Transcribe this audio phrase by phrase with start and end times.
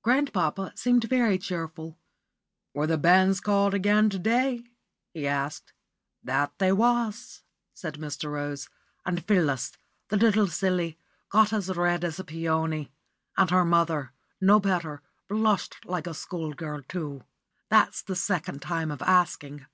[0.00, 1.98] Grandpapa seemed very cheerful.
[2.72, 4.64] "Were the banns called again to day?"
[5.12, 5.74] he asked.
[6.24, 7.42] "That they was,"
[7.74, 8.32] said Mr.
[8.32, 8.70] Rose;
[9.04, 9.72] "and Phyllis,
[10.08, 12.90] the little silly, got as red as a peony,
[13.36, 17.24] and her mother, no better, blushed like a school girl, too.
[17.68, 19.66] That's the second time of asking.